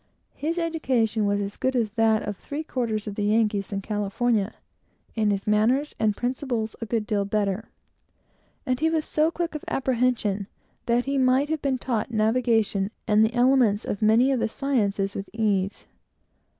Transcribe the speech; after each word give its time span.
His 0.33 0.57
education 0.57 1.27
was 1.27 1.39
as 1.41 1.57
good 1.57 1.75
as 1.75 1.91
that 1.91 2.23
of 2.23 2.35
three 2.35 2.63
quarters 2.63 3.05
of 3.05 3.13
the 3.13 3.25
Yankees 3.25 3.71
in 3.71 3.81
California, 3.83 4.55
and 5.15 5.31
his 5.31 5.45
manners 5.45 5.93
and 5.99 6.17
principles 6.17 6.75
a 6.81 6.87
good 6.87 7.05
deal 7.05 7.23
better, 7.23 7.69
and 8.65 8.79
he 8.79 8.89
was 8.89 9.05
so 9.05 9.29
quick 9.29 9.53
of 9.53 9.63
apprehension 9.67 10.47
that 10.87 11.05
he 11.05 11.19
might 11.19 11.49
have 11.49 11.61
been 11.61 11.77
taught 11.77 12.09
navigation, 12.09 12.89
and 13.07 13.23
the 13.23 13.35
elements 13.35 13.85
of 13.85 14.01
many 14.01 14.31
of 14.31 14.39
the 14.39 14.47
sciences, 14.49 15.13
with 15.13 15.27
the 15.27 15.37
most 15.37 15.43
perfect 15.43 15.85
ease. 15.85 15.87